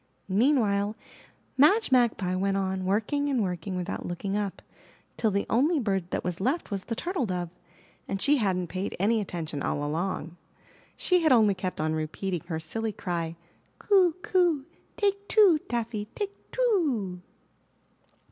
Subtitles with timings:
[0.27, 0.95] Meanwhile,
[1.57, 4.63] Madge Magpie went on working and working without looking up,
[5.15, 7.51] till the only bird that was left was the Turtle Dove,
[8.07, 10.37] and she hadn't paid any attention all along.
[10.97, 13.35] She had only kept on repeating her silly cry,
[13.77, 14.13] Coo!
[14.23, 14.65] Coo!
[14.97, 17.19] Take two, Taffy, take two o o o."